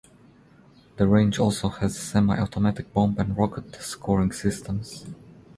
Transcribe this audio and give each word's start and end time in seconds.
The 0.97 1.05
range 1.07 1.37
also 1.37 1.69
has 1.69 1.95
semi-automatic 1.95 2.91
bomb 2.91 3.17
and 3.19 3.37
rocket 3.37 3.75
scoring 3.75 4.31
systems. 4.31 5.05